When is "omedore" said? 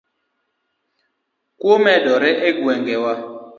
1.77-2.31